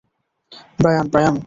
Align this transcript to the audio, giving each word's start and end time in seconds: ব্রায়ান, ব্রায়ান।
ব্রায়ান, 0.79 1.05
ব্রায়ান। 1.11 1.35